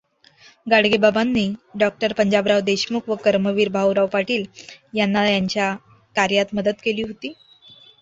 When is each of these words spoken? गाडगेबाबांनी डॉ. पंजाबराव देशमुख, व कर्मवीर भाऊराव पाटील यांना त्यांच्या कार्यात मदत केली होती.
गाडगेबाबांनी 0.67 1.43
डॉ. 1.75 1.89
पंजाबराव 2.13 2.59
देशमुख, 2.65 3.03
व 3.07 3.15
कर्मवीर 3.23 3.69
भाऊराव 3.71 4.07
पाटील 4.11 4.45
यांना 4.95 5.25
त्यांच्या 5.25 5.73
कार्यात 6.15 6.55
मदत 6.55 6.83
केली 6.83 7.01
होती. 7.03 7.33